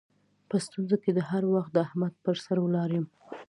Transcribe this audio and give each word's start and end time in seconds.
په 0.49 0.55
ستونزو 0.65 0.95
کې 1.03 1.11
هر 1.29 1.43
وخت 1.53 1.71
د 1.73 1.77
احمد 1.87 2.13
پر 2.23 2.35
سر 2.45 2.57
ولاړ 2.61 2.89
یم. 2.97 3.05